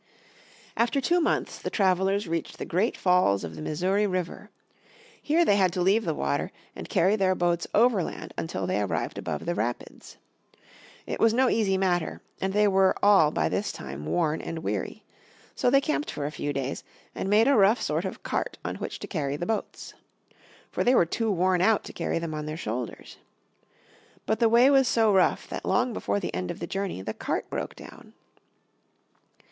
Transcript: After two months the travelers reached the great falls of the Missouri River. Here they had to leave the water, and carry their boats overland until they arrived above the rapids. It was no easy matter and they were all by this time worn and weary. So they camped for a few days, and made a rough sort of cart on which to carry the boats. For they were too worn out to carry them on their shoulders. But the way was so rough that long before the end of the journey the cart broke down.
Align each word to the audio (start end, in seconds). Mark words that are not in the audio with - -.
After 0.75 0.99
two 0.99 1.21
months 1.21 1.59
the 1.59 1.69
travelers 1.69 2.27
reached 2.27 2.57
the 2.57 2.65
great 2.65 2.97
falls 2.97 3.43
of 3.43 3.55
the 3.55 3.61
Missouri 3.61 4.07
River. 4.07 4.49
Here 5.21 5.45
they 5.45 5.57
had 5.57 5.71
to 5.73 5.81
leave 5.83 6.05
the 6.05 6.15
water, 6.15 6.51
and 6.75 6.89
carry 6.89 7.15
their 7.15 7.35
boats 7.35 7.67
overland 7.75 8.33
until 8.35 8.65
they 8.65 8.81
arrived 8.81 9.19
above 9.19 9.45
the 9.45 9.53
rapids. 9.53 10.17
It 11.05 11.19
was 11.19 11.35
no 11.35 11.49
easy 11.49 11.77
matter 11.77 12.19
and 12.41 12.51
they 12.51 12.67
were 12.67 12.95
all 13.03 13.29
by 13.29 13.47
this 13.47 13.71
time 13.71 14.07
worn 14.07 14.41
and 14.41 14.63
weary. 14.63 15.03
So 15.53 15.69
they 15.69 15.81
camped 15.81 16.09
for 16.09 16.25
a 16.25 16.31
few 16.31 16.51
days, 16.51 16.83
and 17.13 17.29
made 17.29 17.47
a 17.47 17.55
rough 17.55 17.79
sort 17.79 18.03
of 18.03 18.23
cart 18.23 18.57
on 18.65 18.77
which 18.77 18.97
to 19.01 19.07
carry 19.07 19.37
the 19.37 19.45
boats. 19.45 19.93
For 20.71 20.83
they 20.83 20.95
were 20.95 21.05
too 21.05 21.29
worn 21.29 21.61
out 21.61 21.83
to 21.83 21.93
carry 21.93 22.17
them 22.17 22.33
on 22.33 22.47
their 22.47 22.57
shoulders. 22.57 23.17
But 24.25 24.39
the 24.39 24.49
way 24.49 24.71
was 24.71 24.87
so 24.87 25.13
rough 25.13 25.47
that 25.49 25.63
long 25.63 25.93
before 25.93 26.19
the 26.19 26.33
end 26.33 26.49
of 26.49 26.57
the 26.59 26.65
journey 26.65 27.03
the 27.03 27.13
cart 27.13 27.47
broke 27.51 27.75
down. 27.75 28.13